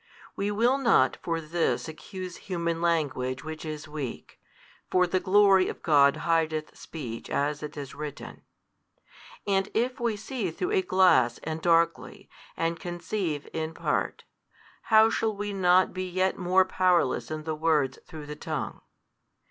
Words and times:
We 0.35 0.49
will 0.49 0.79
not 0.79 1.19
for 1.21 1.39
this 1.39 1.87
accuse 1.87 2.35
human 2.49 2.81
language 2.81 3.43
which 3.43 3.63
is 3.63 3.87
weak, 3.87 4.39
for 4.89 5.05
the 5.05 5.19
glory 5.19 5.69
of 5.69 5.83
God 5.83 6.17
hideth 6.25 6.75
speech, 6.75 7.29
as 7.29 7.61
it 7.61 7.77
is 7.77 7.93
written. 7.93 8.41
And 9.45 9.69
if 9.75 9.99
we 9.99 10.15
see 10.15 10.49
through 10.49 10.71
a 10.71 10.81
glass 10.81 11.37
and 11.43 11.61
darkly, 11.61 12.27
and 12.57 12.79
conceive 12.79 13.47
in 13.53 13.75
part, 13.75 14.23
how 14.89 15.11
shall 15.11 15.35
we 15.35 15.53
not 15.53 15.93
be 15.93 16.09
yet 16.09 16.35
more 16.35 16.65
powerless 16.65 17.29
in 17.29 17.43
the 17.43 17.53
words 17.53 17.99
through 18.07 18.25
the 18.25 18.35
tongue? 18.35 18.81